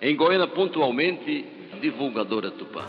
[0.00, 1.44] Em Goiânia, pontualmente,
[1.80, 2.84] divulgadora Tupã.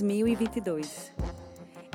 [0.00, 1.12] 2022.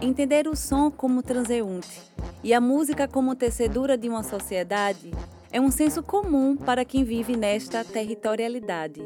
[0.01, 1.99] Entender o som como transeunte
[2.43, 5.11] e a música como tecedura de uma sociedade
[5.51, 9.01] é um senso comum para quem vive nesta territorialidade.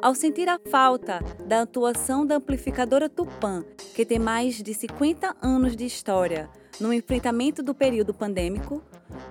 [0.00, 3.62] Ao sentir a falta da atuação da amplificadora Tupã,
[3.94, 6.48] que tem mais de 50 anos de história
[6.80, 8.82] no enfrentamento do período pandêmico,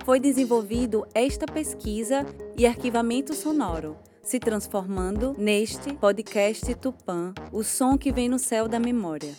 [0.04, 2.24] foi desenvolvido esta pesquisa
[2.56, 8.80] e arquivamento sonoro, se transformando neste podcast Tupã, o som que vem no céu da
[8.80, 9.32] memória.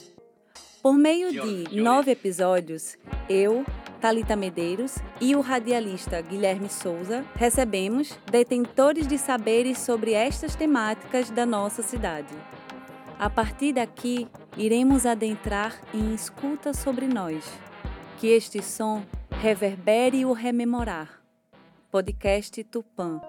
[0.81, 3.65] Por meio de nove episódios, eu,
[3.99, 11.45] Talita Medeiros e o radialista Guilherme Souza recebemos detentores de saberes sobre estas temáticas da
[11.45, 12.33] nossa cidade.
[13.19, 17.43] A partir daqui, iremos adentrar em escuta sobre nós.
[18.19, 21.21] Que este som reverbere o rememorar.
[21.91, 23.19] Podcast Tupã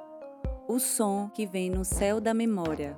[0.69, 2.95] o som que vem no céu da memória.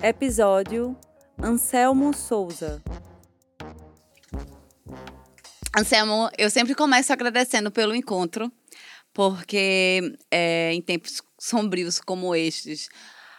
[0.00, 0.96] Episódio
[1.36, 2.80] Anselmo Souza.
[5.76, 8.52] Anselmo, eu sempre começo agradecendo pelo encontro,
[9.12, 12.88] porque é, em tempos sombrios como estes,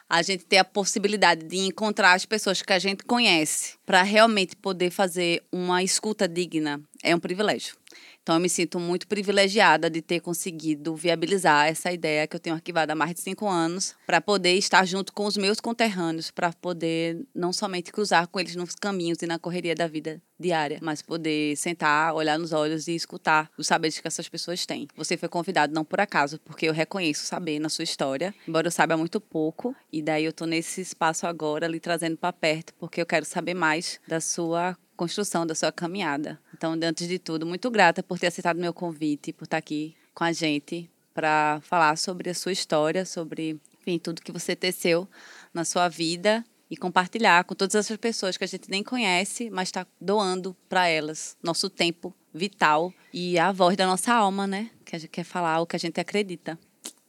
[0.10, 4.58] a gente ter a possibilidade de encontrar as pessoas que a gente conhece para realmente
[4.58, 7.78] poder fazer uma escuta digna é um privilégio.
[8.26, 12.56] Então, eu me sinto muito privilegiada de ter conseguido viabilizar essa ideia que eu tenho
[12.56, 16.52] arquivada há mais de cinco anos, para poder estar junto com os meus conterrâneos, para
[16.52, 21.04] poder não somente cruzar com eles nos caminhos e na correria da vida diária, mas
[21.04, 24.88] poder sentar, olhar nos olhos e escutar os saberes que essas pessoas têm.
[24.98, 28.72] Você foi convidado não por acaso, porque eu reconheço saber na sua história, embora eu
[28.72, 33.00] saiba muito pouco, e daí eu estou nesse espaço agora, lhe trazendo para perto, porque
[33.00, 36.40] eu quero saber mais da sua construção da sua caminhada.
[36.56, 40.24] Então, antes de tudo, muito grata por ter aceitado meu convite, por estar aqui com
[40.24, 45.06] a gente para falar sobre a sua história, sobre, enfim, tudo que você teceu
[45.54, 49.68] na sua vida e compartilhar com todas essas pessoas que a gente nem conhece, mas
[49.68, 54.72] está doando para elas nosso tempo vital e a voz da nossa alma, né?
[54.86, 56.58] Que a gente quer falar o que a gente acredita.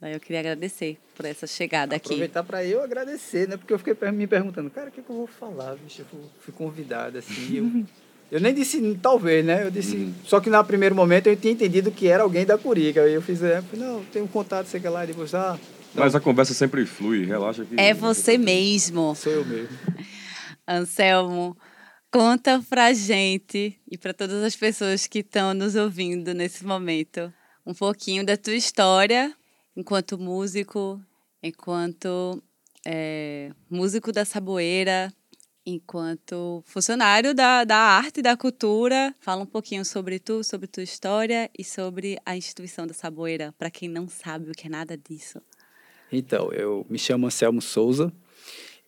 [0.01, 2.09] Daí eu queria agradecer por essa chegada aqui.
[2.09, 3.57] Aproveitar para eu agradecer, né?
[3.57, 6.03] Porque eu fiquei me perguntando, cara, o que, que eu vou falar, bicho?
[6.03, 7.57] Eu fui convidado, assim.
[7.57, 7.87] Eu,
[8.31, 9.65] eu nem disse talvez, né?
[9.65, 9.97] Eu disse.
[9.97, 10.15] Uhum.
[10.25, 13.03] Só que no primeiro momento eu tinha entendido que era alguém da Curica.
[13.03, 15.59] Aí eu fiz, é, não, tenho um contato, sei que lá, e depois, ah.
[15.95, 17.81] Mas a conversa sempre flui, relaxa que.
[17.81, 19.15] É você mesmo.
[19.15, 19.69] Sou eu mesmo.
[20.69, 21.57] Anselmo,
[22.11, 27.33] conta pra gente e para todas as pessoas que estão nos ouvindo nesse momento
[27.65, 29.33] um pouquinho da tua história
[29.77, 31.01] enquanto músico,
[31.43, 32.43] enquanto
[32.85, 35.13] é, músico da Saboeira,
[35.67, 39.13] enquanto funcionário da, da arte e da cultura.
[39.19, 43.71] Fala um pouquinho sobre tu, sobre tua história e sobre a instituição da Saboeira, para
[43.71, 45.43] quem não sabe o que é nada disso.
[46.13, 48.13] Então, eu me chamo Anselmo Souza,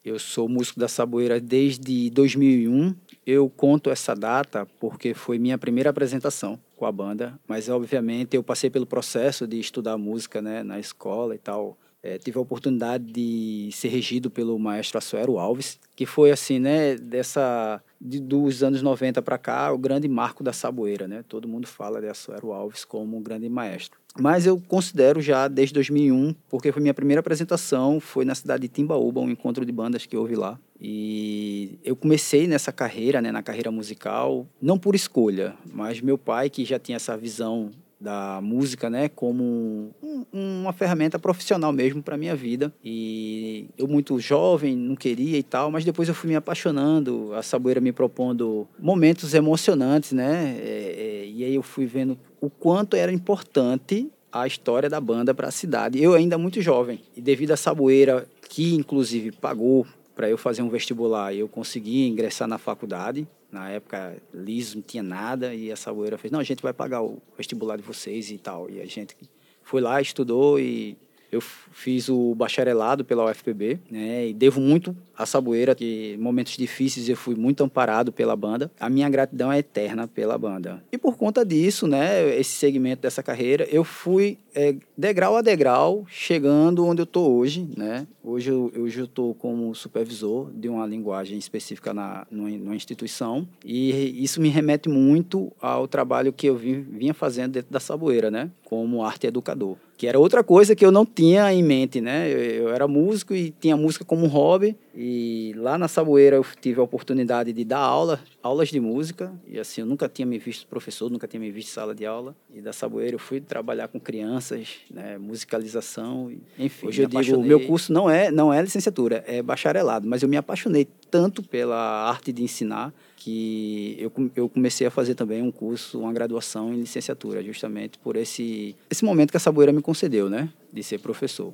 [0.05, 2.95] eu sou músico da Saboeira desde 2001.
[3.27, 8.43] Eu conto essa data porque foi minha primeira apresentação com a banda, mas obviamente eu
[8.43, 11.77] passei pelo processo de estudar música né, na escola e tal.
[12.03, 16.94] É, tive a oportunidade de ser regido pelo maestro Assuero Alves, que foi assim, né,
[16.97, 21.25] dessa de, dos anos 90 para cá, o grande marco da saboeira, né?
[21.28, 23.98] Todo mundo fala de Assuero Alves como um grande maestro.
[24.16, 28.69] Mas eu considero já desde 2001, porque foi minha primeira apresentação, foi na cidade de
[28.69, 30.59] Timbaúba, um encontro de bandas que houve lá.
[30.80, 36.48] E eu comecei nessa carreira, né, na carreira musical, não por escolha, mas meu pai,
[36.48, 37.70] que já tinha essa visão
[38.00, 42.72] da música, né, como um, uma ferramenta profissional mesmo para minha vida.
[42.84, 47.42] E eu muito jovem, não queria e tal, mas depois eu fui me apaixonando, a
[47.42, 52.97] Saboeira me propondo momentos emocionantes, né, é, é, e aí eu fui vendo o quanto
[52.97, 56.03] era importante a história da banda para a cidade.
[56.03, 59.86] Eu ainda muito jovem e devido à Saboeira que inclusive pagou
[60.18, 63.24] para eu fazer um vestibular, eu consegui ingressar na faculdade.
[63.53, 67.03] Na época, liso, não tinha nada, e a Saboeira fez, não, a gente vai pagar
[67.03, 68.68] o vestibular de vocês e tal.
[68.68, 69.16] E a gente
[69.62, 70.97] foi lá, estudou e
[71.30, 74.26] Eu fiz o bacharelado pela UFPB, né?
[74.28, 78.70] E devo muito à Saboeira, que em momentos difíceis eu fui muito amparado pela banda.
[78.78, 80.80] A minha gratidão é eterna pela banda.
[80.92, 86.04] E por conta disso, né, esse segmento dessa carreira, eu fui é, degrau a degrau
[86.09, 88.06] chegando onde eu estou hoje, né?
[88.22, 93.48] Hoje eu, hoje eu estou como supervisor de uma linguagem específica na numa, numa instituição
[93.65, 98.50] e isso me remete muito ao trabalho que eu vinha fazendo dentro da Saboeira, né?
[98.65, 102.32] Como arte educador que era outra coisa que eu não tinha em mente, né?
[102.32, 104.76] Eu, eu, era músico e tinha música como hobby.
[104.94, 105.08] E
[105.57, 109.33] lá na Saboeira eu tive a oportunidade de dar aula, aulas de música.
[109.47, 112.34] E assim, eu nunca tinha me visto professor, nunca tinha me visto sala de aula.
[112.53, 115.19] E da Saboeira eu fui trabalhar com crianças, né?
[115.19, 116.33] musicalização.
[116.59, 120.09] Enfim, hoje eu digo, o meu curso não é, não é licenciatura, é bacharelado.
[120.09, 125.15] Mas eu me apaixonei tanto pela arte de ensinar que eu, eu comecei a fazer
[125.15, 129.72] também um curso, uma graduação em licenciatura, justamente por esse, esse momento que a Saboeira
[129.72, 130.49] me concedeu, né?
[130.72, 131.53] De ser professor.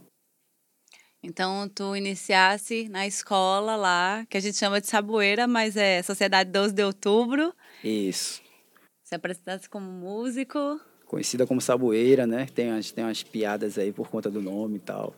[1.25, 6.51] Então, tu iniciasse na escola lá, que a gente chama de Saboeira, mas é Sociedade
[6.51, 7.55] 12 de Outubro.
[7.83, 8.43] Isso.
[9.03, 10.79] Se apresentasse como músico.
[11.07, 12.47] Conhecida como Saboeira, né?
[12.55, 15.15] Tem, tem umas piadas aí por conta do nome e tal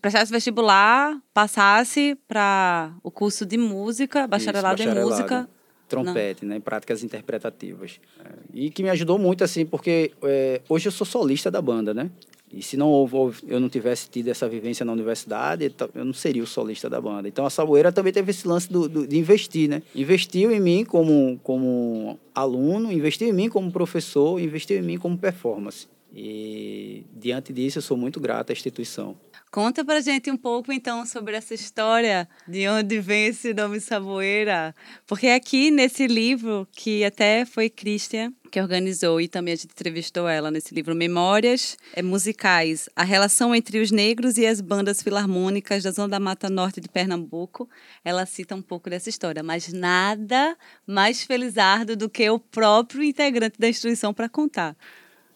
[0.00, 5.08] prestasse vestibular, passasse para o curso de música, bacharelado, Isso, bacharelado.
[5.08, 5.50] em música.
[5.88, 8.00] Trompete, né, em práticas interpretativas.
[8.24, 11.92] É, e que me ajudou muito, assim, porque é, hoje eu sou solista da banda,
[11.92, 12.10] né?
[12.52, 16.42] E se não houve, eu não tivesse tido essa vivência na universidade, eu não seria
[16.42, 17.28] o solista da banda.
[17.28, 19.82] Então a Saboeira também teve esse lance do, do, de investir, né?
[19.94, 25.16] Investiu em mim como, como aluno, investiu em mim como professor, investiu em mim como
[25.16, 25.86] performance.
[26.12, 29.16] E diante disso eu sou muito grato à instituição.
[29.50, 34.74] Conta pra gente um pouco então sobre essa história, de onde vem esse nome Saboeira.
[35.06, 40.28] Porque aqui nesse livro, que até foi Christian que organizou e também a gente entrevistou
[40.28, 45.84] ela nesse livro Memórias é, Musicais, a relação entre os negros e as bandas filarmônicas
[45.84, 47.68] da Zona da Mata Norte de Pernambuco.
[48.04, 50.56] Ela cita um pouco dessa história, mas nada
[50.86, 54.76] mais felizardo do que o próprio integrante da instituição para contar.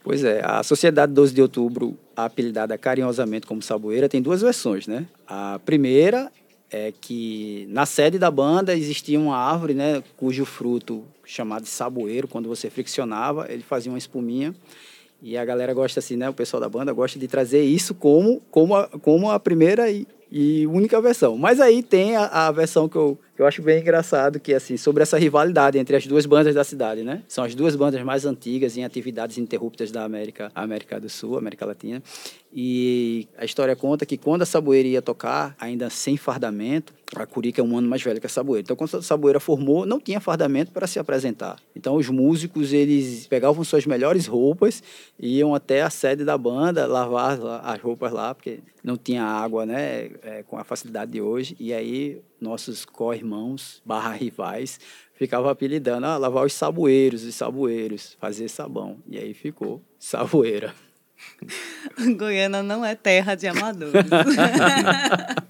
[0.05, 5.07] Pois é, a Sociedade 12 de Outubro, apelidada carinhosamente como Saboeira, tem duas versões, né?
[5.27, 6.31] A primeira
[6.71, 12.49] é que na sede da banda existia uma árvore, né, cujo fruto chamado saboeiro, quando
[12.49, 14.55] você friccionava, ele fazia uma espuminha.
[15.23, 18.43] E a galera gosta assim, né, o pessoal da banda gosta de trazer isso como
[18.51, 19.87] como a, como a primeira
[20.31, 21.37] e única versão.
[21.37, 25.03] Mas aí tem a, a versão que eu eu acho bem engraçado que, assim, sobre
[25.03, 27.23] essa rivalidade entre as duas bandas da cidade, né?
[27.27, 31.67] São as duas bandas mais antigas em atividades interruptas da América, América do Sul, América
[31.67, 32.01] Latina.
[32.53, 37.61] E a história conta que quando a Saboeira ia tocar, ainda sem fardamento, a Curica
[37.61, 38.63] é um ano mais velho que a Saboeira.
[38.63, 41.59] Então, quando a Saboeira formou, não tinha fardamento para se apresentar.
[41.75, 44.83] Então, os músicos, eles pegavam suas melhores roupas
[45.19, 49.65] e iam até a sede da banda, lavar as roupas lá, porque não tinha água,
[49.65, 51.57] né, é, com a facilidade de hoje.
[51.61, 54.81] E aí, nossos co-irmãos, barra rivais,
[55.15, 58.99] ficavam apelidando, ah, lavar os saboeiros, os saboeiros, fazer sabão.
[59.09, 60.75] E aí ficou Saboeira.
[62.17, 63.95] Goiânia não é terra de amadores.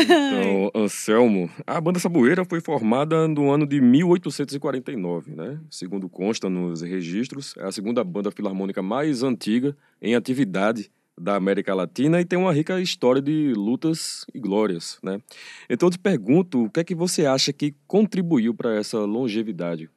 [0.00, 5.58] então, Anselmo, a banda Saboeira foi formada no ano de 1849, né?
[5.70, 10.90] Segundo consta nos registros, é a segunda banda filarmônica mais antiga em atividade
[11.20, 15.20] da América Latina e tem uma rica história de lutas e glórias, né?
[15.68, 19.90] Então eu te pergunto, o que é que você acha que contribuiu para essa longevidade?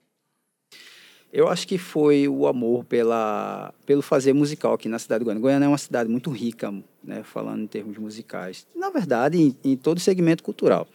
[1.34, 5.42] Eu acho que foi o amor pela, pelo fazer musical aqui na cidade de Goiânia.
[5.42, 8.68] Goiânia é uma cidade muito rica, né, falando em termos musicais.
[8.76, 10.88] Na verdade, em, em todo segmento cultural.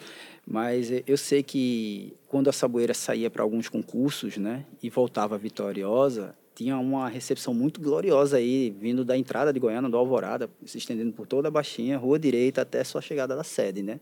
[0.46, 6.34] Mas eu sei que quando a Saboeira saía para alguns concursos, né, e voltava vitoriosa,
[6.54, 11.12] tinha uma recepção muito gloriosa aí, vindo da entrada de Goiânia, do Alvorada, se estendendo
[11.12, 14.00] por toda a Baixinha, Rua Direita, até sua chegada da sede, né?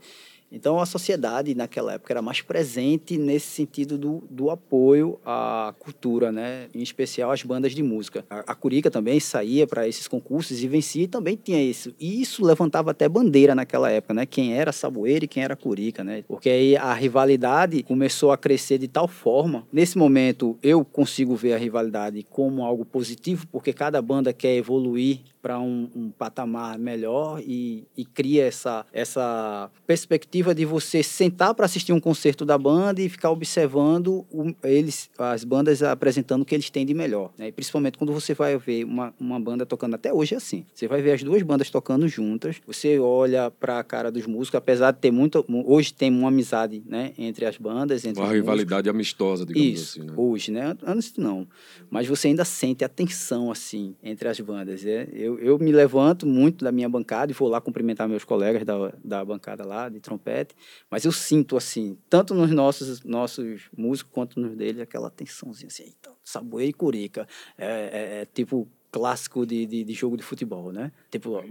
[0.54, 6.30] Então, a sociedade, naquela época, era mais presente nesse sentido do, do apoio à cultura,
[6.30, 6.68] né?
[6.72, 8.24] em especial às bandas de música.
[8.30, 11.92] A, a Curica também saía para esses concursos e vencia e também tinha isso.
[11.98, 14.24] E isso levantava até bandeira naquela época, né?
[14.24, 16.04] quem era Saboeiro e quem era Curica.
[16.04, 16.22] Né?
[16.28, 19.66] Porque aí a rivalidade começou a crescer de tal forma.
[19.72, 25.33] Nesse momento, eu consigo ver a rivalidade como algo positivo, porque cada banda quer evoluir
[25.44, 31.66] para um, um, patamar melhor e, e, cria essa, essa perspectiva de você sentar para
[31.66, 36.54] assistir um concerto da banda e ficar observando o, eles, as bandas apresentando o que
[36.54, 37.30] eles têm de melhor.
[37.36, 37.48] Né?
[37.48, 40.88] E principalmente quando você vai ver uma, uma banda tocando, até hoje é assim, você
[40.88, 44.92] vai ver as duas bandas tocando juntas, você olha para a cara dos músicos, apesar
[44.92, 48.02] de ter muito, hoje tem uma amizade né, entre as bandas.
[48.06, 48.94] Entre uma rivalidade músicos.
[48.94, 50.08] amistosa, digamos Isso, assim.
[50.08, 50.14] Né?
[50.16, 50.74] hoje, né?
[50.86, 51.46] Antes não.
[51.90, 54.82] Mas você ainda sente a tensão, assim, entre as bandas.
[54.82, 55.06] Né?
[55.12, 58.64] Eu, eu, eu me levanto muito da minha bancada e vou lá cumprimentar meus colegas
[58.64, 60.54] da, da bancada lá, de trompete,
[60.90, 65.92] mas eu sinto, assim, tanto nos nossos, nossos músicos quanto nos deles, aquela tensãozinha assim,
[65.98, 67.26] então, saboeira e curica.
[67.56, 70.92] É, é, é tipo clássico de, de, de, jogo de futebol, né?
[71.10, 71.42] Tipo,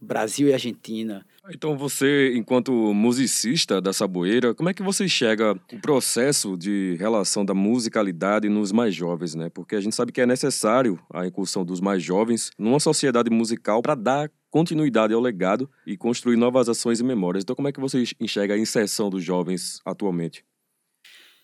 [0.00, 1.26] Brasil e Argentina.
[1.50, 7.44] Então você, enquanto musicista da Saboeira, como é que você enxerga o processo de relação
[7.44, 9.48] da musicalidade nos mais jovens, né?
[9.48, 13.80] Porque a gente sabe que é necessário a incursão dos mais jovens numa sociedade musical
[13.80, 17.44] para dar continuidade ao legado e construir novas ações e memórias.
[17.44, 20.44] Então como é que você enxerga a inserção dos jovens atualmente?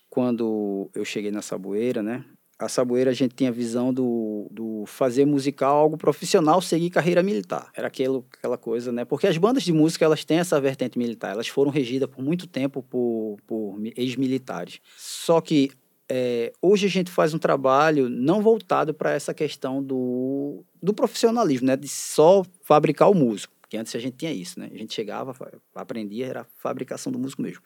[0.09, 2.23] Quando eu cheguei na Saboeira, né?
[2.57, 7.23] A Saboeira a gente tinha a visão do, do fazer musical algo profissional, seguir carreira
[7.23, 7.71] militar.
[7.75, 9.05] Era aquilo, aquela coisa, né?
[9.05, 11.31] Porque as bandas de música, elas têm essa vertente militar.
[11.31, 14.79] Elas foram regidas por muito tempo por, por ex-militares.
[14.95, 15.71] Só que
[16.09, 21.67] é, hoje a gente faz um trabalho não voltado para essa questão do, do profissionalismo,
[21.67, 21.75] né?
[21.75, 23.53] De só fabricar o músico.
[23.61, 24.69] Porque antes a gente tinha isso, né?
[24.71, 25.35] A gente chegava,
[25.73, 27.63] aprendia, era fabricação do músico mesmo.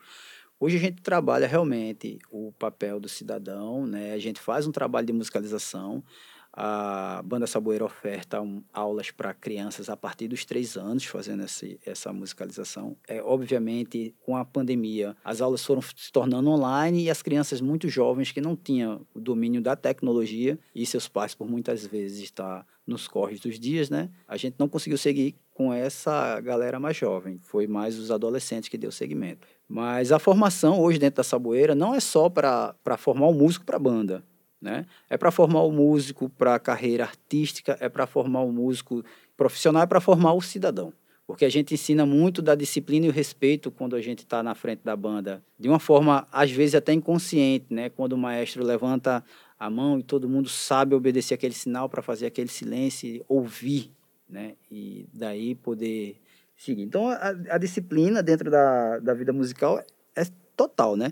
[0.59, 4.13] Hoje a gente trabalha realmente o papel do cidadão, né?
[4.13, 6.03] A gente faz um trabalho de musicalização.
[6.51, 11.79] A Banda Saboeira oferta um, aulas para crianças a partir dos três anos, fazendo esse,
[11.85, 12.97] essa musicalização.
[13.07, 17.87] É, obviamente, com a pandemia, as aulas foram se tornando online e as crianças muito
[17.87, 22.65] jovens que não tinham o domínio da tecnologia e seus pais, por muitas vezes, estar
[22.87, 24.09] nos corres dos dias, né?
[24.27, 27.39] A gente não conseguiu seguir com essa galera mais jovem.
[27.41, 29.47] Foi mais os adolescentes que deu segmento.
[29.67, 33.65] Mas a formação hoje dentro da Saboeira não é só para formar o um músico
[33.65, 34.23] para a banda.
[34.61, 34.85] Né?
[35.09, 38.51] É para formar o um músico para a carreira artística, é para formar o um
[38.51, 39.03] músico
[39.35, 40.93] profissional, é para formar o cidadão.
[41.25, 44.53] Porque a gente ensina muito da disciplina e o respeito quando a gente está na
[44.53, 47.89] frente da banda, de uma forma, às vezes, até inconsciente, né?
[47.89, 49.23] Quando o maestro levanta
[49.59, 53.91] a mão e todo mundo sabe obedecer aquele sinal para fazer aquele silêncio, ouvir,
[54.29, 54.55] né?
[54.71, 56.19] E daí poder
[56.55, 56.83] seguir.
[56.83, 59.83] Então, a, a disciplina dentro da, da vida musical
[60.15, 60.23] é
[60.55, 61.11] total, né?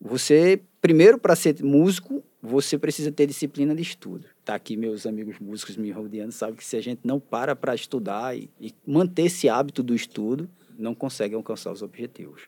[0.00, 4.26] Você, primeiro, para ser músico, você precisa ter disciplina de estudo.
[4.44, 7.74] Tá aqui meus amigos músicos me rodeando, sabem que se a gente não para para
[7.74, 10.48] estudar e, e manter esse hábito do estudo,
[10.78, 12.42] não consegue alcançar os objetivos.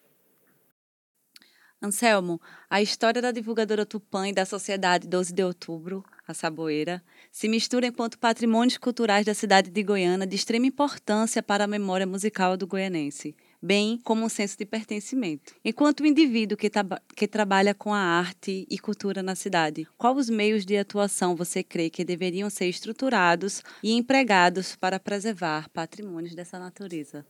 [1.82, 7.48] Anselmo, a história da divulgadora Tupã e da Sociedade 12 de Outubro, a Saboeira, se
[7.48, 12.56] mistura enquanto patrimônios culturais da cidade de Goiânia de extrema importância para a memória musical
[12.56, 15.56] do goianense, bem como um senso de pertencimento.
[15.64, 16.70] Enquanto indivíduo que,
[17.16, 21.64] que trabalha com a arte e cultura na cidade, quais os meios de atuação você
[21.64, 27.26] crê que deveriam ser estruturados e empregados para preservar patrimônios dessa natureza?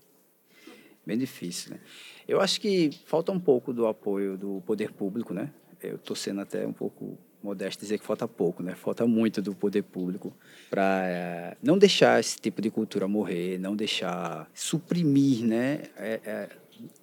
[1.04, 1.80] Bem difícil, né?
[2.28, 5.50] Eu acho que falta um pouco do apoio do poder público, né?
[5.82, 8.74] Eu estou sendo até um pouco modesto dizer que falta pouco, né?
[8.74, 10.32] Falta muito do poder público
[10.70, 15.82] para é, eh, não deixar esse tipo de cultura morrer, não deixar suprimir, né?
[15.96, 16.48] É, é,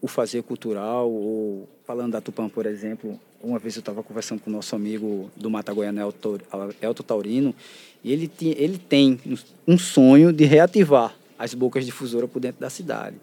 [0.02, 4.50] o fazer cultural ou falando da Tupã, por exemplo, uma vez eu estava conversando com
[4.50, 7.56] o nosso amigo do Mata Goiana, Elton Taurino,
[8.04, 9.20] e ele, tinha, ele tem
[9.68, 13.16] um sonho de reativar as bocas difusoras por dentro da cidade.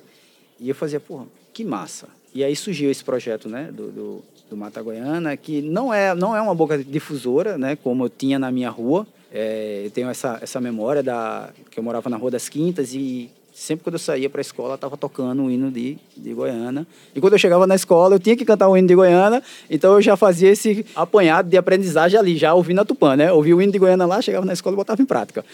[0.59, 2.09] E eu fazia, porra, que massa.
[2.35, 6.37] E aí surgiu esse projeto, né, do, do, do Mata Goiana, que não é, não
[6.37, 9.07] é uma boca difusora, né, como eu tinha na minha rua.
[9.33, 13.31] É, eu tenho essa, essa memória da que eu morava na Rua das Quintas e
[13.53, 16.87] sempre quando eu saía para a escola estava tocando o hino de, de Goiânia.
[17.15, 19.95] E quando eu chegava na escola, eu tinha que cantar o hino de Goiânia, então
[19.95, 23.33] eu já fazia esse apanhado de aprendizagem ali, já ouvindo a Tupã, né?
[23.33, 25.45] Ouvia o hino de Goiânia lá, chegava na escola e botava em prática.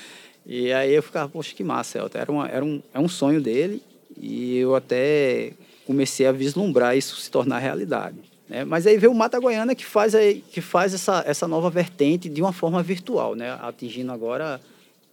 [0.44, 2.18] E aí eu ficava, poxa, que massa, Elton.
[2.18, 3.80] Era, uma, era um, é um sonho dele
[4.16, 5.52] e eu até
[5.87, 8.16] comecei a vislumbrar isso se tornar realidade.
[8.49, 8.64] Né?
[8.64, 12.28] Mas aí veio o Mata Goiana que faz, aí, que faz essa, essa nova vertente
[12.28, 13.59] de uma forma virtual, né?
[13.61, 14.61] atingindo agora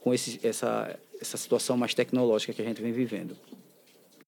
[0.02, 3.36] com esse, essa, essa situação mais tecnológica que a gente vem vivendo.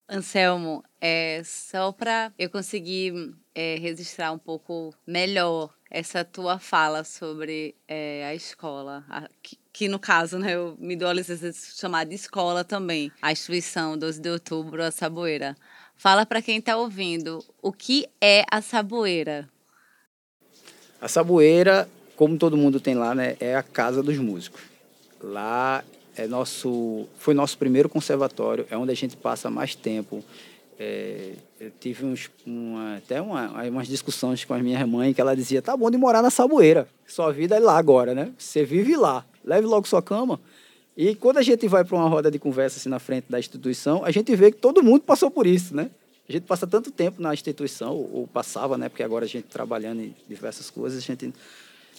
[0.10, 7.76] Anselmo, é, só para eu conseguir é, registrar um pouco melhor essa tua fala sobre
[7.88, 11.58] é, a escola, a, que, que, no caso, né, eu me dou a licença de
[11.58, 15.56] chamar de escola também, a instituição 12 de outubro, a Saboeira.
[15.96, 19.48] Fala para quem está ouvindo, o que é a Saboeira?
[21.00, 24.62] A Saboeira, como todo mundo tem lá, né, é a casa dos músicos.
[25.22, 25.84] Lá
[26.16, 30.24] é nosso, foi nosso primeiro conservatório, é onde a gente passa mais tempo.
[30.78, 35.36] É, eu tive uns, uma, até uma, umas discussões com a minha mãe que ela
[35.36, 38.32] dizia: tá bom de morar na Saboeira, sua vida é lá agora, né?
[38.38, 40.40] Você vive lá, leve logo sua cama.
[40.96, 44.04] E quando a gente vai para uma roda de conversa assim na frente da instituição,
[44.04, 45.90] a gente vê que todo mundo passou por isso, né?
[46.28, 48.88] A gente passa tanto tempo na instituição, ou, passava, né?
[48.88, 51.34] Porque agora a gente trabalhando em diversas coisas, a gente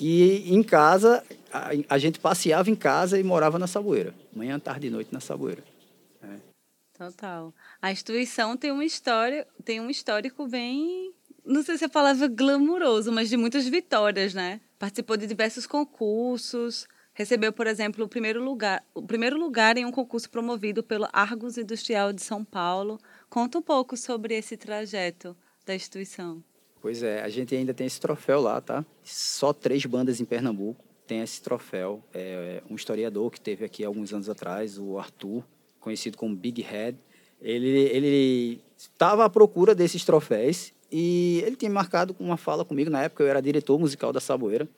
[0.00, 1.22] E em casa,
[1.52, 4.14] a, a gente passeava em casa e morava na Saboeira.
[4.34, 5.62] Manhã, tarde e noite na Saboeira.
[6.22, 6.36] É.
[6.96, 7.52] Total.
[7.80, 11.12] A instituição tem uma história, tem um histórico bem,
[11.44, 14.60] não sei se é a palavra glamuroso, mas de muitas vitórias, né?
[14.78, 19.92] Participou de diversos concursos, recebeu, por exemplo, o primeiro lugar, o primeiro lugar em um
[19.92, 22.98] concurso promovido pelo Argos Industrial de São Paulo.
[23.28, 26.42] Conta um pouco sobre esse trajeto da instituição.
[26.80, 28.84] Pois é, a gente ainda tem esse troféu lá, tá?
[29.04, 32.02] Só três bandas em Pernambuco tem esse troféu.
[32.12, 35.44] É um historiador que teve aqui alguns anos atrás, o Arthur,
[35.78, 36.96] conhecido como Big Head.
[37.40, 43.02] Ele ele estava à procura desses troféus e ele tinha marcado uma fala comigo na
[43.02, 44.68] época eu era diretor musical da Saboeira.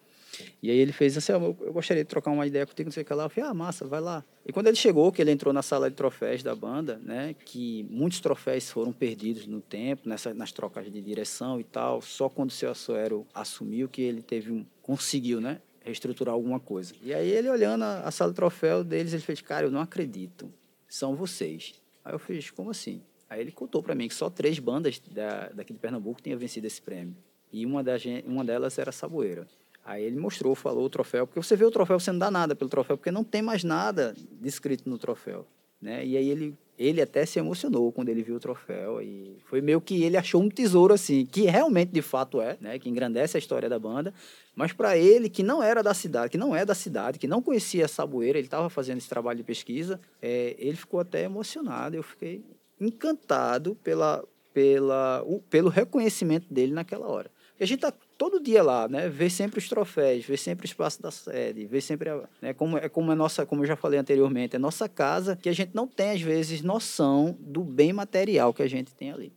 [0.63, 3.03] E aí ele fez assim, eu, eu gostaria de trocar uma ideia contigo, não sei
[3.03, 3.25] o que lá.
[3.25, 4.25] Eu falei, ah, massa, vai lá.
[4.47, 7.87] E quando ele chegou, que ele entrou na sala de troféus da banda, né, que
[7.91, 12.51] muitos troféus foram perdidos no tempo, nessa, nas trocas de direção e tal, só quando
[12.51, 16.95] o seu Assuero assumiu que ele teve um, conseguiu, né, reestruturar alguma coisa.
[17.03, 19.81] E aí ele olhando a, a sala de troféu deles, ele fez, cara, eu não
[19.81, 20.53] acredito,
[20.89, 21.75] são vocês.
[22.05, 23.03] Aí eu fiz, como assim?
[23.29, 26.67] Aí ele contou para mim que só três bandas da, daqui de Pernambuco tinham vencido
[26.67, 27.17] esse prêmio.
[27.53, 29.47] E uma, das, uma delas era Saboeira.
[29.85, 32.57] Aí ele mostrou, falou o troféu, porque você vê o troféu, você não dá nada
[32.57, 35.47] pelo troféu, porque não tem mais nada descrito no troféu.
[35.81, 36.07] Né?
[36.07, 39.03] E aí ele, ele até se emocionou quando ele viu o troféu.
[39.03, 42.79] E foi meio que ele achou um tesouro, assim, que realmente de fato é, né?
[42.79, 44.15] que engrandece a história da banda.
[44.57, 47.43] Mas para ele, que não era da cidade, que não é da cidade, que não
[47.43, 51.95] conhecia Saboeira, ele estava fazendo esse trabalho de pesquisa, é, ele ficou até emocionado.
[51.95, 52.43] Eu fiquei
[52.81, 54.25] encantado pela,
[54.55, 57.31] pela, o, pelo reconhecimento dele naquela hora.
[57.59, 59.09] E a gente está todo dia lá, né?
[59.09, 62.55] Ver sempre os troféus, ver sempre o espaço da sede, ver sempre, né?
[62.55, 65.53] Como é como é nossa, como eu já falei anteriormente, é nossa casa que a
[65.53, 69.33] gente não tem às vezes noção do bem material que a gente tem ali.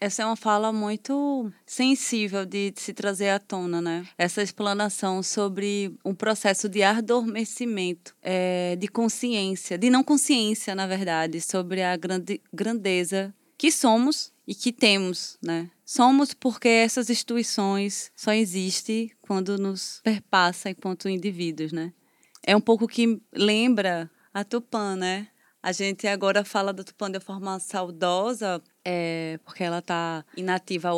[0.00, 4.06] Essa é uma fala muito sensível de, se trazer à tona, né?
[4.18, 11.40] Essa explanação sobre um processo de adormecimento, é, de consciência, de não consciência, na verdade,
[11.40, 15.70] sobre a grande, grandeza que somos e que temos, né?
[15.84, 21.92] Somos porque essas instituições só existem quando nos perpassa enquanto indivíduos, né?
[22.42, 25.28] É um pouco que lembra a Tupã, né?
[25.66, 30.90] A gente agora fala da Tupã de forma saudosa, é, porque ela está inativa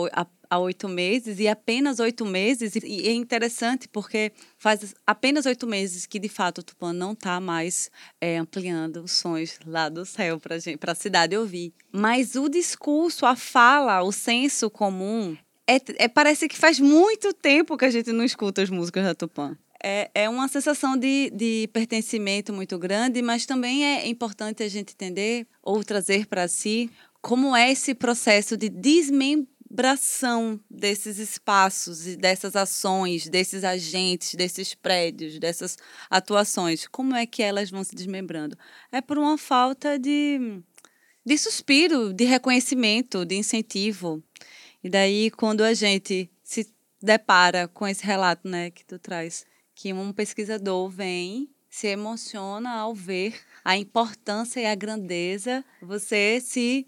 [0.51, 6.05] há oito meses, e apenas oito meses, e é interessante porque faz apenas oito meses
[6.05, 7.91] que, de fato, o Tupã não está mais
[8.21, 11.73] é, ampliando os sonhos lá do céu para a cidade ouvir.
[11.91, 15.35] Mas o discurso, a fala, o senso comum,
[15.67, 19.15] é, é, parece que faz muito tempo que a gente não escuta as músicas da
[19.15, 19.57] Tupã.
[19.83, 24.93] É, é uma sensação de, de pertencimento muito grande, mas também é importante a gente
[24.93, 32.17] entender ou trazer para si como é esse processo de desmembramento bração desses espaços e
[32.17, 35.77] dessas ações, desses agentes, desses prédios, dessas
[36.09, 38.57] atuações, como é que elas vão se desmembrando?
[38.91, 40.63] É por uma falta de,
[41.25, 44.23] de suspiro, de reconhecimento, de incentivo.
[44.83, 49.45] E daí, quando a gente se depara com esse relato né, que tu traz,
[49.79, 56.85] que um pesquisador vem, se emociona ao ver a importância e a grandeza, você se,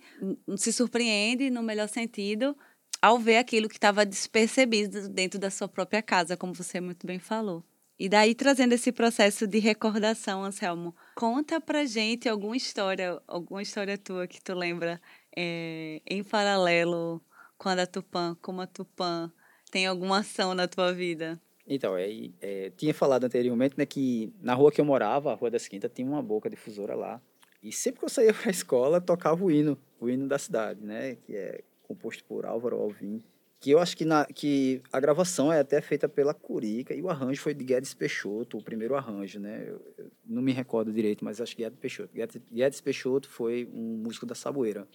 [0.57, 2.57] se surpreende no melhor sentido
[3.01, 7.21] ao ver aquilo que estava despercebido dentro da sua própria casa, como você muito bem
[7.21, 7.63] falou.
[7.97, 13.97] E daí, trazendo esse processo de recordação, Anselmo, conta pra gente alguma história, alguma história
[13.97, 15.01] tua que tu lembra
[15.37, 17.23] é, em paralelo
[17.57, 19.31] com a da Tupã, como a Tupã
[19.71, 21.41] tem alguma ação na tua vida?
[21.73, 25.53] Então, é, é, tinha falado anteriormente né, que na rua que eu morava, a Rua
[25.53, 27.23] das Quintas, tinha uma boca difusora lá.
[27.63, 30.85] E sempre que eu saía para a escola, tocava o hino, o hino da cidade,
[30.85, 31.15] né?
[31.15, 33.23] Que é composto por Álvaro Alvim,
[33.61, 37.09] que eu acho que, na, que a gravação é até feita pela Curica e o
[37.09, 39.65] arranjo foi de Guedes Peixoto, o primeiro arranjo, né?
[39.65, 42.13] Eu, eu não me recordo direito, mas acho que Guedes Peixoto.
[42.13, 44.89] Guedes, Guedes Peixoto foi um músico da Saboeira.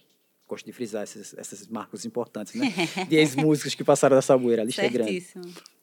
[0.46, 2.68] Gosto de frisar esses, esses marcos importantes, né?
[3.10, 4.62] De ex-músicos que passaram da Saboeira.
[4.62, 5.26] A lista é grande.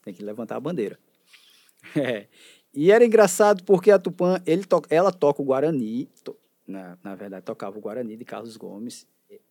[0.02, 0.98] Tem que levantar a bandeira.
[1.96, 2.28] É.
[2.72, 7.16] E era engraçado porque a Tupã, ele to, ela toca o Guarani, to, na, na
[7.16, 9.04] verdade, tocava o Guarani de Carlos Gomes.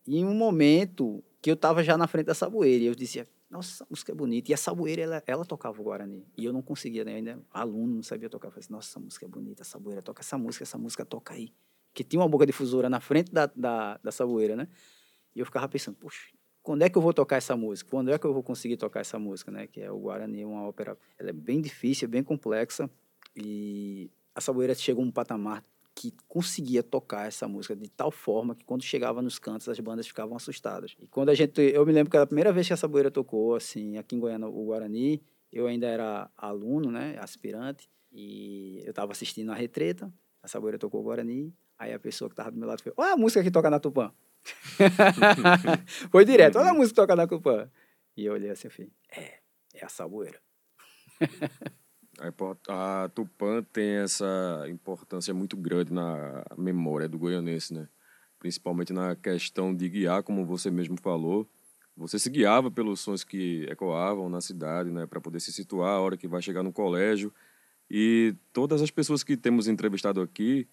[0.06, 2.84] E em um momento, que eu estava já na frente da Saboeira.
[2.84, 4.50] E eu dizia, nossa, essa música é bonita.
[4.50, 6.24] E a Saboeira, ela, ela tocava o Guarani.
[6.38, 7.16] E eu não conseguia, né?
[7.16, 8.48] ainda aluno, não sabia tocar.
[8.48, 11.04] Eu falei assim, nossa, essa música é bonita, a Saboeira toca essa música, essa música
[11.04, 11.52] toca aí.
[11.92, 14.68] Que tinha uma boca difusora na frente da, da, da Saboeira, né?
[15.34, 16.28] E eu ficava pensando, poxa,
[16.62, 17.90] quando é que eu vou tocar essa música?
[17.90, 19.66] Quando é que eu vou conseguir tocar essa música, né?
[19.66, 20.96] Que é o Guarani, uma ópera.
[21.18, 22.88] Ela é bem difícil, bem complexa.
[23.36, 28.54] E a Saboeira chegou a um patamar que conseguia tocar essa música de tal forma
[28.54, 30.96] que quando chegava nos cantos as bandas ficavam assustadas.
[30.98, 33.54] E quando a gente, eu me lembro que a primeira vez que essa boeira tocou
[33.54, 35.22] assim, aqui em Goiânia, o Guarani,
[35.52, 41.00] eu ainda era aluno, né, aspirante, e eu estava assistindo a retreta, a Saboeira tocou
[41.00, 43.50] o Guarani, aí a pessoa que estava do meu lado falou, olha a música que
[43.50, 44.12] toca na Tupã.
[46.10, 47.70] Foi direto, olha a música que toca na Tupã.
[48.16, 49.38] E eu olhei assim, falei, é,
[49.74, 50.40] é a Saboeira.
[52.68, 57.88] A Tupã tem essa importância muito grande na memória do goianense, né?
[58.38, 61.48] Principalmente na questão de guiar, como você mesmo falou.
[61.96, 65.06] Você se guiava pelos sons que ecoavam na cidade, né?
[65.06, 67.32] Para poder se situar a hora que vai chegar no colégio.
[67.90, 70.66] E todas as pessoas que temos entrevistado aqui,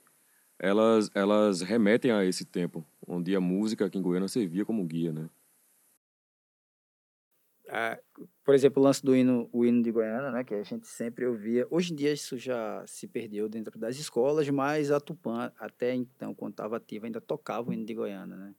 [0.60, 5.14] elas, elas remetem a esse tempo, onde a música aqui em Goiânia servia como guia,
[5.14, 5.30] né?
[7.72, 8.00] Ah,
[8.44, 11.26] por exemplo, o lance do hino, o hino de Goiânia, né, que a gente sempre
[11.28, 11.68] ouvia.
[11.70, 16.34] Hoje em dia isso já se perdeu dentro das escolas, mas a Tupã, até então,
[16.34, 18.56] quando estava ativa, ainda tocava o hino de Goiânia, né?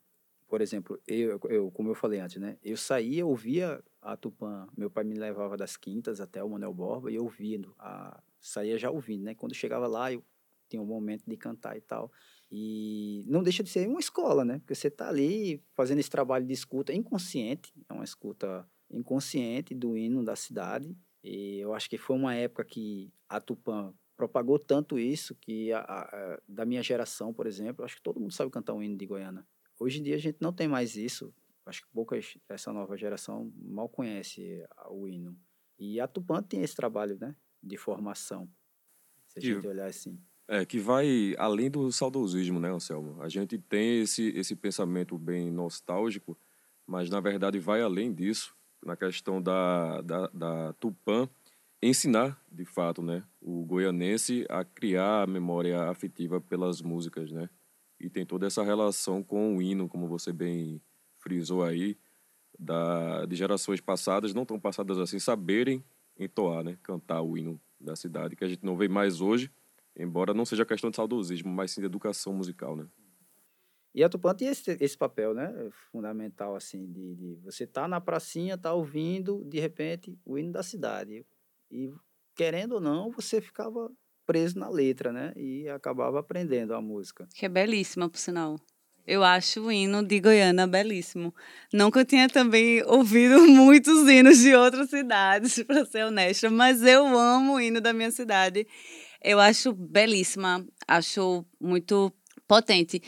[0.47, 4.91] Por exemplo, eu, eu, como eu falei antes, né, eu saía, ouvia a Tupã, meu
[4.91, 9.25] pai me levava das quintas até o Manuel Borba e ouvindo, a, saía já ouvindo,
[9.25, 9.35] né?
[9.35, 10.25] Quando chegava lá, eu
[10.71, 12.11] tinha um momento de cantar e tal.
[12.51, 14.59] E não deixa de ser uma escola, né?
[14.59, 19.97] Porque você está ali fazendo esse trabalho de escuta inconsciente, é uma escuta inconsciente do
[19.97, 20.97] hino da cidade.
[21.23, 25.81] E eu acho que foi uma época que a Tupã propagou tanto isso que a,
[25.81, 29.07] a, da minha geração, por exemplo, acho que todo mundo sabe cantar um hino de
[29.07, 29.47] Goiânia.
[29.79, 31.33] Hoje em dia a gente não tem mais isso.
[31.65, 35.39] Acho que poucas essa nova geração mal conhece o hino.
[35.79, 38.51] E a Tupã tem esse trabalho, né, de formação.
[39.29, 40.21] Se a gente olhar assim.
[40.53, 43.23] É, que vai além do saudosismo, né, Anselmo?
[43.23, 46.37] A gente tem esse, esse pensamento bem nostálgico,
[46.85, 48.53] mas na verdade vai além disso
[48.85, 51.29] na questão da, da, da Tupã
[51.81, 57.49] ensinar, de fato, né, o goianense a criar a memória afetiva pelas músicas, né?
[58.01, 60.83] E tem toda essa relação com o hino, como você bem
[61.21, 61.97] frisou aí,
[62.59, 65.85] da, de gerações passadas, não tão passadas assim, saberem
[66.19, 69.49] entoar, né, cantar o hino da cidade, que a gente não vê mais hoje,
[70.03, 72.87] embora não seja questão de saudosismo, mas sim de educação musical, né?
[73.95, 75.53] E a Tupã tem esse, esse papel, né?
[75.91, 80.63] Fundamental, assim, de, de você tá na pracinha, tá ouvindo, de repente, o hino da
[80.63, 81.27] cidade.
[81.71, 81.93] E,
[82.37, 83.91] querendo ou não, você ficava
[84.25, 85.33] preso na letra, né?
[85.37, 87.27] E acabava aprendendo a música.
[87.35, 88.57] Que é belíssima, por sinal.
[89.05, 91.35] Eu acho o hino de Goiânia belíssimo.
[91.73, 97.55] Nunca tinha também ouvido muitos hinos de outras cidades, para ser honesta, mas eu amo
[97.55, 98.69] o hino da minha cidade.
[99.23, 102.13] Eu acho belíssima, acho muito
[102.49, 103.03] potente.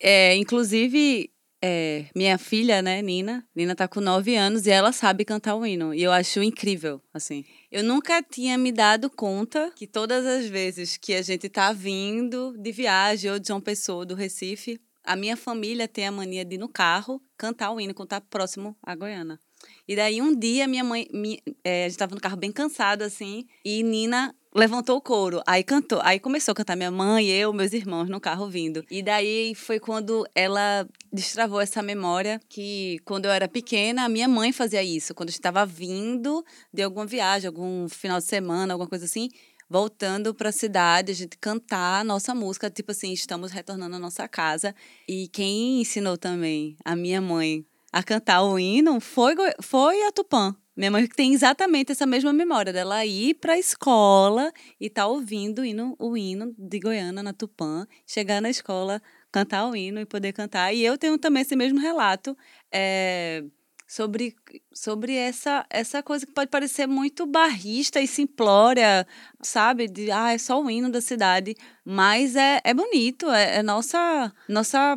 [0.00, 5.24] É, inclusive, é, minha filha, né, Nina, Nina tá com nove anos e ela sabe
[5.24, 5.92] cantar o hino.
[5.92, 7.44] E eu acho incrível, assim.
[7.70, 12.56] Eu nunca tinha me dado conta que todas as vezes que a gente tá vindo
[12.56, 16.56] de viagem ou de João Pessoa, do Recife, a minha família tem a mania de,
[16.58, 19.40] no carro, cantar o hino quando tá próximo à Goiânia.
[19.86, 23.02] E daí, um dia, minha mãe, minha, é, a gente tava no carro bem cansado,
[23.02, 27.52] assim, e Nina levantou o couro, aí cantou, aí começou a cantar minha mãe, eu,
[27.52, 28.84] meus irmãos no carro vindo.
[28.90, 34.26] E daí foi quando ela destravou essa memória que quando eu era pequena, a minha
[34.28, 39.04] mãe fazia isso, quando estava vindo de alguma viagem, algum final de semana, alguma coisa
[39.04, 39.28] assim,
[39.68, 43.98] voltando para a cidade, a gente cantar a nossa música, tipo assim, estamos retornando à
[43.98, 44.74] nossa casa.
[45.06, 50.54] E quem ensinou também a minha mãe a cantar o hino foi, foi a Tupã.
[50.76, 55.62] Minha mãe tem exatamente essa mesma memória dela ir para a escola e tá ouvindo
[55.62, 60.06] o hino, o hino de Goiânia na Tupã, chegar na escola, cantar o hino e
[60.06, 60.72] poder cantar.
[60.72, 62.36] E eu tenho também esse mesmo relato
[62.72, 63.42] é,
[63.88, 64.36] sobre,
[64.72, 69.04] sobre essa, essa coisa que pode parecer muito barrista e simplória,
[69.42, 69.88] sabe?
[69.88, 71.56] De, ah, é só o hino da cidade.
[71.84, 74.96] Mas é, é bonito, é, é nossa, nossa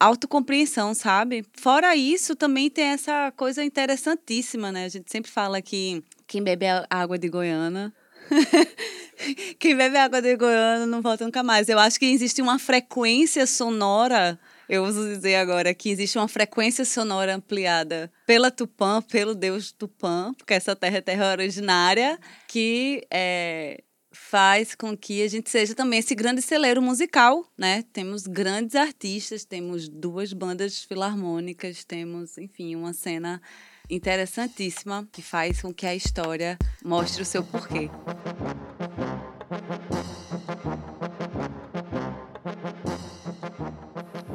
[0.00, 1.44] autocompreensão, sabe?
[1.52, 4.84] Fora isso, também tem essa coisa interessantíssima, né?
[4.84, 7.92] A gente sempre fala que quem bebe água de Goiânia.
[9.58, 11.68] quem bebe água de Goiânia não volta nunca mais.
[11.68, 14.38] Eu acho que existe uma frequência sonora.
[14.68, 20.34] Eu uso dizer agora que existe uma frequência sonora ampliada pela Tupã, pelo deus Tupã,
[20.36, 23.80] porque essa terra é terra originária, que é,
[24.16, 27.84] faz com que a gente seja também esse grande celeiro musical, né?
[27.92, 33.40] Temos grandes artistas, temos duas bandas filarmônicas, temos, enfim, uma cena
[33.88, 37.90] interessantíssima que faz com que a história mostre o seu porquê.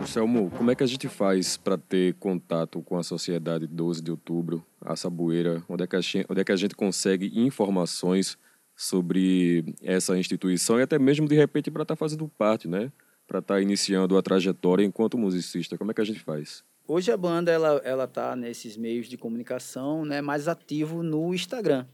[0.06, 4.12] Selmo, como é que a gente faz para ter contato com a sociedade 12 de
[4.12, 5.64] outubro, a Saboeira?
[5.70, 5.88] Onde é
[6.30, 8.38] onde é que a gente consegue informações
[8.82, 12.92] sobre essa instituição e até mesmo de repente para estar tá fazendo parte, né?
[13.32, 15.78] para estar tá iniciando a trajetória enquanto musicista?
[15.78, 16.66] Como é que a gente faz?
[16.86, 21.86] Hoje a banda ela ela tá nesses meios de comunicação, né, mais ativo no Instagram,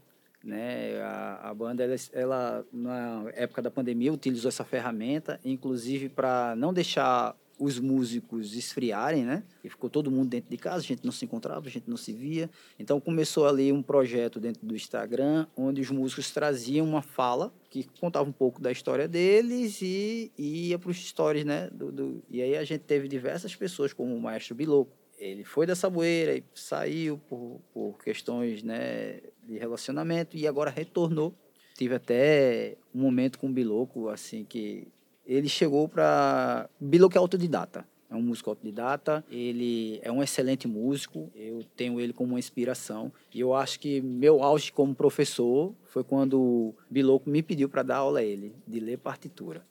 [0.42, 1.00] né?
[1.00, 6.72] A, a banda ela, ela na época da pandemia utilizou essa ferramenta, inclusive para não
[6.72, 9.42] deixar os músicos esfriarem, né?
[9.64, 11.96] E ficou todo mundo dentro de casa, a gente não se encontrava, a gente não
[11.96, 12.48] se via.
[12.78, 17.86] Então começou ali um projeto dentro do Instagram, onde os músicos traziam uma fala que
[18.00, 21.68] contava um pouco da história deles e, e ia para os stories, né?
[21.72, 24.96] Do, do, e aí a gente teve diversas pessoas, como o Maestro Biloco.
[25.18, 31.34] Ele foi da Saboeira e saiu por, por questões né, de relacionamento e agora retornou.
[31.76, 34.86] Tive até um momento com o Biloco, assim, que
[35.28, 36.68] ele chegou para.
[36.80, 37.86] Bilo que é autodidata.
[38.10, 43.12] É um músico autodidata, ele é um excelente músico, eu tenho ele como uma inspiração.
[43.34, 47.82] E eu acho que meu auge como professor foi quando o Biloco me pediu para
[47.82, 49.62] dar aula a ele, de ler partitura.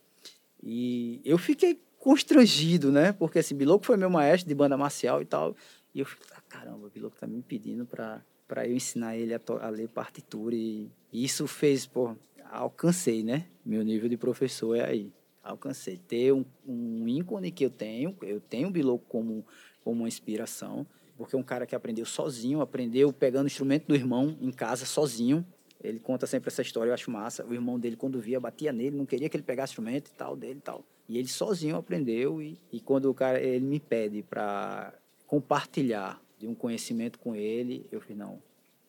[0.62, 3.12] E eu fiquei constrangido, né?
[3.12, 5.56] Porque assim, Biloco foi meu maestro de banda marcial e tal.
[5.96, 9.42] E eu fiquei, ah, caramba, o Biloco tá me pedindo para eu ensinar ele a,
[9.62, 12.16] a, ler partitura e isso fez, pô,
[12.52, 13.48] alcancei, né?
[13.66, 15.12] Meu nível de professor é aí
[15.52, 15.98] alcancei.
[15.98, 19.46] Ter um, um ícone que eu tenho, eu tenho o Biloco como,
[19.84, 20.86] como uma inspiração,
[21.18, 24.86] porque é um cara que aprendeu sozinho, aprendeu pegando o instrumento do irmão em casa
[24.86, 25.46] sozinho.
[25.84, 27.46] Ele conta sempre essa história, eu acho massa.
[27.46, 30.36] O irmão dele, quando via, batia nele, não queria que ele pegasse instrumento e tal,
[30.36, 30.84] dele e tal.
[31.08, 34.94] E ele sozinho aprendeu, e, e quando o cara ele me pede para
[35.26, 38.40] compartilhar de um conhecimento com ele, eu fiz, não,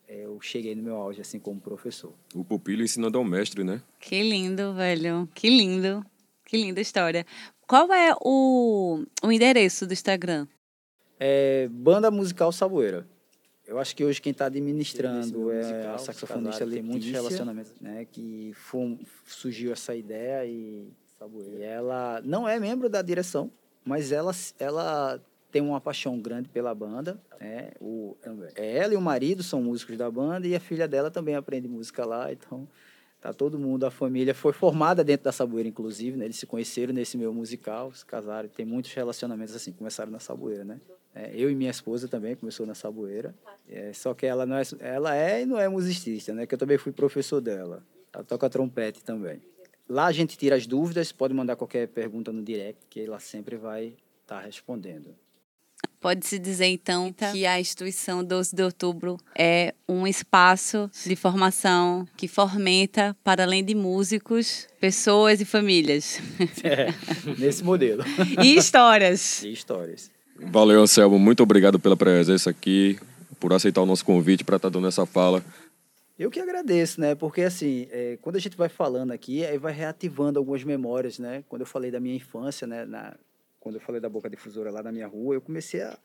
[0.08, 2.12] é, eu cheguei no meu auge, assim, como professor.
[2.34, 3.82] O pupilo ensinando ao mestre, né?
[4.00, 5.28] Que lindo, velho.
[5.34, 6.04] Que lindo.
[6.48, 7.26] Que linda história.
[7.66, 10.48] Qual é o, o endereço do Instagram?
[11.20, 13.06] É Banda Musical Saboeira.
[13.66, 17.72] Eu acho que hoje quem está administrando é musical, a saxofonista Letícia, tem muitos relacionamentos,
[17.78, 18.06] né?
[18.10, 20.90] Que foi, surgiu essa ideia e,
[21.58, 23.50] e ela não é membro da direção,
[23.84, 27.20] mas ela, ela tem uma paixão grande pela banda.
[27.38, 27.72] Né?
[27.78, 28.16] O,
[28.54, 31.68] é ela e o marido são músicos da banda e a filha dela também aprende
[31.68, 32.66] música lá, então
[33.20, 36.26] Tá todo mundo, a família foi formada dentro da Saboeira, inclusive, né?
[36.26, 40.64] Eles se conheceram nesse meio musical, se casaram, tem muitos relacionamentos assim, começaram na Saboeira,
[40.64, 40.80] né?
[41.12, 43.34] É, eu e minha esposa também começou na Saboeira,
[43.68, 46.46] é, só que ela não é, ela é e não é musicista, né?
[46.46, 47.82] Que eu também fui professor dela.
[48.12, 49.42] Ela toca trompete também.
[49.88, 53.56] Lá a gente tira as dúvidas, pode mandar qualquer pergunta no direct, que ela sempre
[53.56, 53.86] vai
[54.22, 55.14] estar tá respondendo.
[56.00, 62.28] Pode-se dizer, então, que a instituição 12 de outubro é um espaço de formação que
[62.28, 66.20] fomenta, para além de músicos, pessoas e famílias.
[66.62, 66.92] É,
[67.38, 68.04] nesse modelo.
[68.42, 69.42] E histórias.
[69.42, 70.10] E histórias.
[70.36, 71.18] Valeu, Anselmo.
[71.18, 72.98] Muito obrigado pela presença aqui,
[73.40, 75.42] por aceitar o nosso convite para estar dando essa fala.
[76.18, 77.14] Eu que agradeço, né?
[77.14, 81.44] Porque assim, é, quando a gente vai falando aqui, aí vai reativando algumas memórias, né?
[81.48, 82.84] Quando eu falei da minha infância, né?
[82.84, 83.14] Na,
[83.60, 85.98] quando eu falei da boca difusora lá na minha rua, eu comecei a,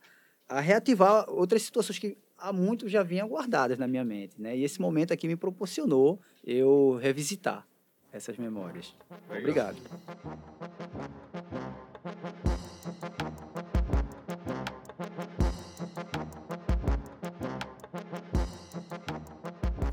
[0.48, 4.56] a reativar outras situações que há muito já vinham guardadas na minha mente, né?
[4.58, 7.68] E esse momento aqui me proporcionou eu revisitar
[8.12, 8.94] essas memórias.
[9.30, 9.40] Legal.
[9.40, 9.78] Obrigado.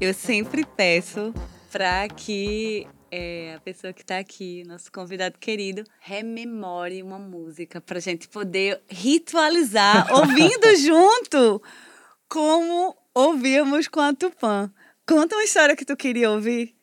[0.01, 1.33] Eu sempre peço
[1.70, 7.99] para que é, a pessoa que está aqui, nosso convidado querido, rememore uma música para
[7.99, 11.62] a gente poder ritualizar, ouvindo junto,
[12.29, 14.73] como ouvíamos com a Tupã.
[15.07, 16.75] Conta uma história que tu queria ouvir.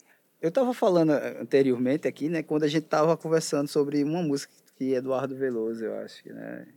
[0.41, 4.53] Eu estava falando eh, anteriormente aqui, né, quando a gente estava conversando sobre uma música
[4.75, 6.67] que Eduardo Veloso, eu acho, né,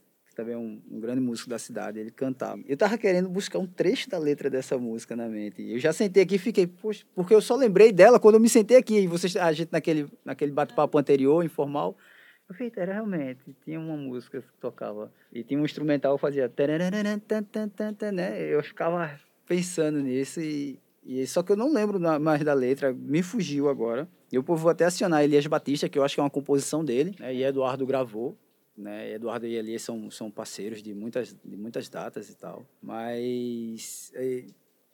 [0.40, 2.60] também é um, um, grande músico da cidade, ele cantava.
[2.66, 5.62] Eu tava querendo buscar um trecho da letra dessa música na mente.
[5.62, 8.48] Eu já sentei aqui e fiquei, poxa, porque eu só lembrei dela quando eu me
[8.48, 9.00] sentei aqui.
[9.00, 11.94] E vocês, a gente naquele, naquele bate-papo anterior, informal,
[12.48, 15.12] eu falei, era realmente, tinha uma música que tocava.
[15.32, 16.50] E tinha um instrumental que fazia.
[18.12, 18.40] Né?
[18.40, 21.26] Eu ficava pensando nisso e, e.
[21.26, 24.08] Só que eu não lembro mais da letra, me fugiu agora.
[24.32, 27.34] Eu vou até acionar Elias Batista, que eu acho que é uma composição dele, né?
[27.34, 28.38] e Eduardo gravou.
[28.80, 29.12] Né?
[29.12, 32.66] Eduardo e Eli são, são parceiros de muitas, de muitas datas e tal.
[32.82, 34.44] Mas é,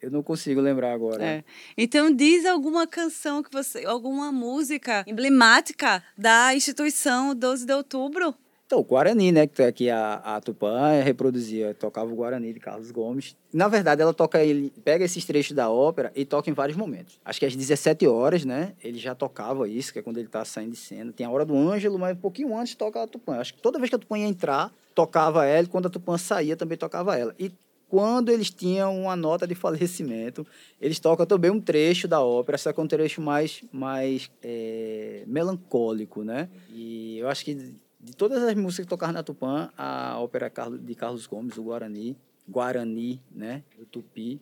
[0.01, 1.25] eu não consigo lembrar agora.
[1.25, 1.45] É.
[1.77, 8.35] Então diz alguma canção que você, alguma música emblemática da instituição 12 de outubro.
[8.67, 9.47] Então, o Guarani, né?
[9.47, 13.37] Que aqui a, a Tupã reproduzia, tocava o Guarani de Carlos Gomes.
[13.53, 17.21] Na verdade, ela toca ele, pega esses trechos da ópera e toca em vários momentos.
[17.25, 18.73] Acho que às 17 horas, né?
[18.83, 21.13] Ele já tocava isso, que é quando ele tá saindo de cena.
[21.13, 23.37] Tem a hora do Ângelo, mas um pouquinho antes toca a Tupã.
[23.37, 26.19] Acho que toda vez que a Tupã ia entrar, tocava ela, e quando a Tupã
[26.19, 27.33] saía, também tocava ela.
[27.39, 27.53] E
[27.89, 30.45] quando eles tinham uma nota de falecimento,
[30.81, 35.23] eles tocam também um trecho da ópera, só que é um trecho mais, mais é,
[35.25, 36.49] melancólico, né?
[36.69, 40.49] E eu acho que de todas as músicas que tocavam na Tupã, a ópera
[40.81, 42.17] de Carlos Gomes, o Guarani,
[42.49, 44.41] Guarani, né, o Tupi,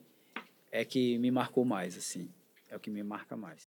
[0.70, 2.28] é que me marcou mais, assim.
[2.68, 3.62] É o que me marca mais.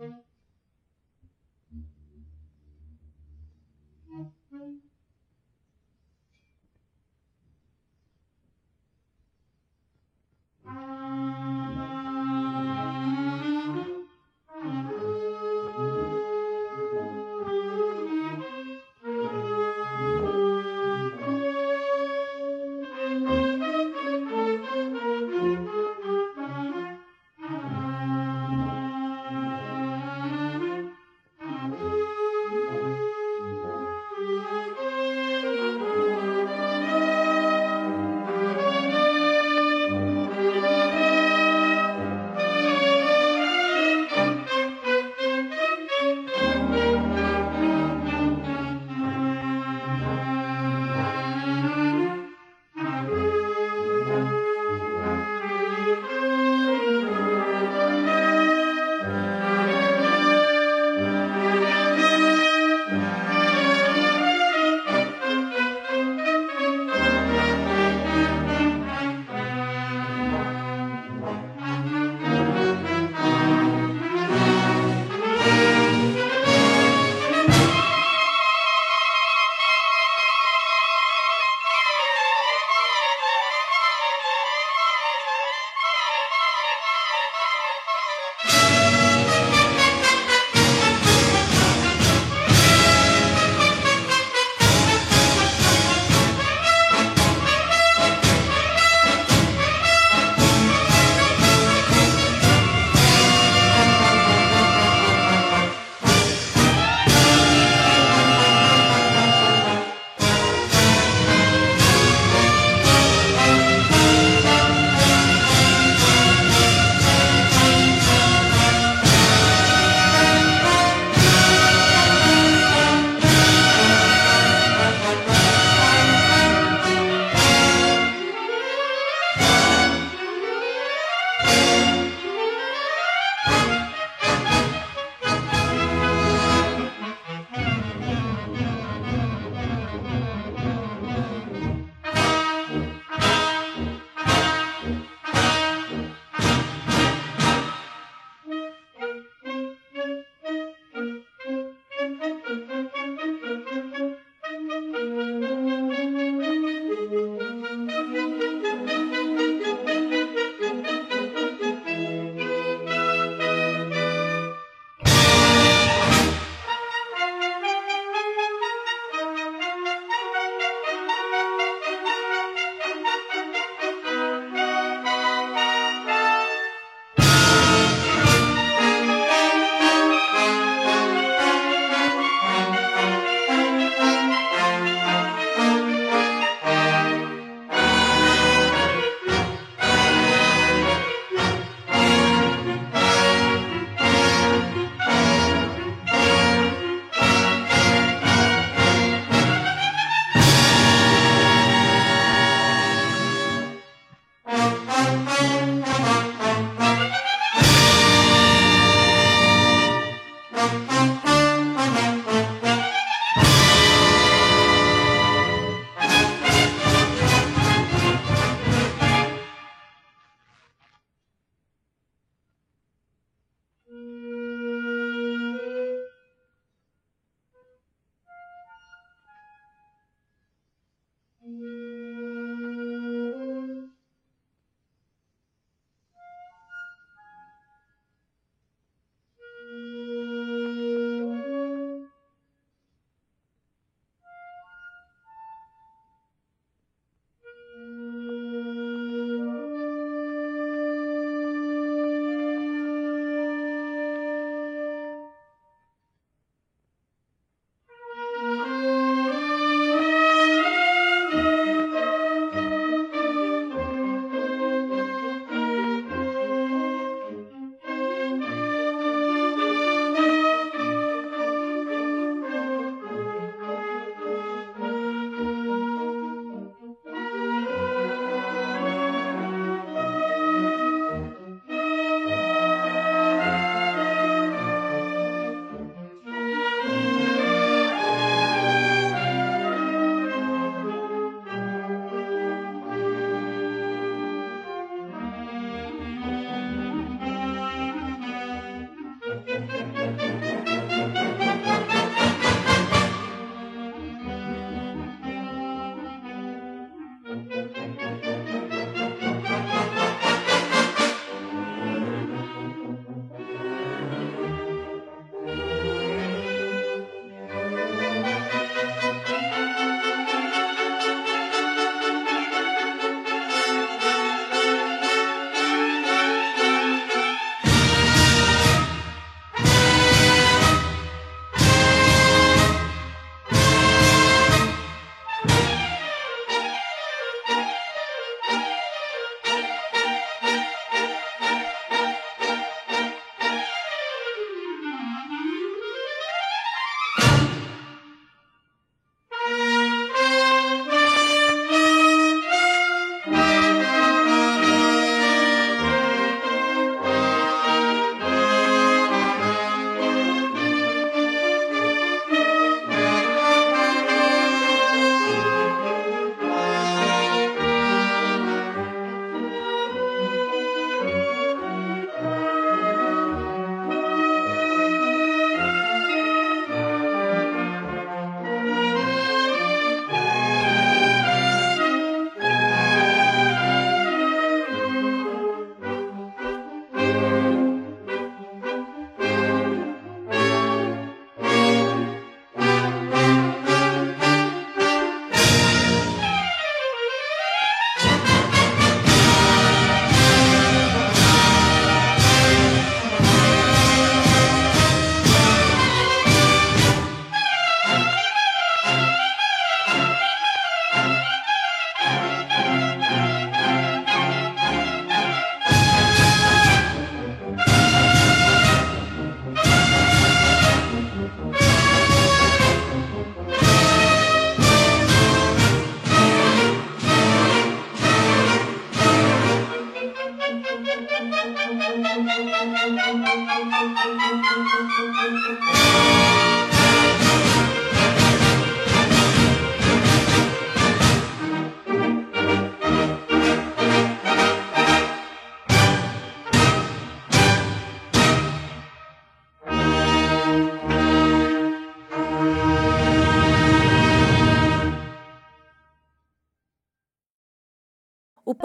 [0.00, 0.25] Mm-hmm.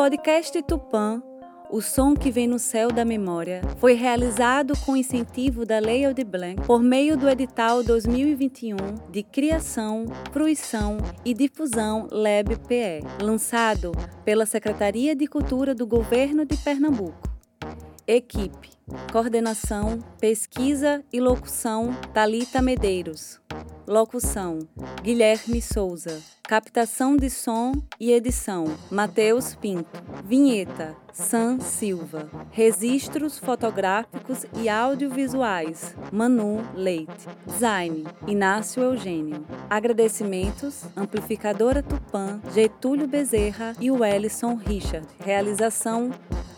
[0.02, 1.22] Podcast Tupã,
[1.70, 6.26] O Som que Vem no Céu da Memória, foi realizado com incentivo da Lei Aldir
[6.26, 8.78] Blanc por meio do edital 2021
[9.12, 13.92] de Criação, Fruição e Difusão LEB-PE, lançado
[14.26, 17.30] pela Secretaria de Cultura do Governo de Pernambuco.
[18.08, 18.72] Equipe:
[19.12, 23.40] Coordenação, Pesquisa e Locução Talita Medeiros.
[23.88, 24.60] Locução:
[25.04, 26.22] Guilherme Souza.
[26.44, 30.02] Captação de som e edição: Matheus Pinto.
[30.26, 32.30] Vinheta: Sam Silva.
[32.50, 37.28] Registros fotográficos e audiovisuais: Manu Leite.
[37.46, 39.46] Design: Inácio Eugênio.
[39.70, 45.08] Agradecimentos: Amplificadora Tupã, Getúlio Bezerra e Wellison Richard.
[45.24, 46.12] Realização: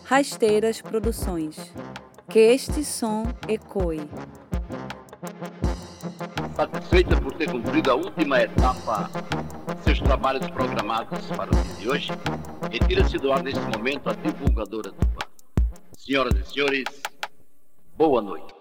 [0.04, 1.56] Rasteiras Produções.
[2.28, 4.08] Que este som ecoe.
[6.56, 9.10] Satisfeita por ter cumprido a última etapa
[9.84, 12.12] seus trabalhos programados para o dia de hoje,
[12.70, 15.26] retira-se do ar neste momento a divulgadora Tupã.
[15.92, 16.84] Senhoras e senhores,
[17.96, 18.53] boa noite.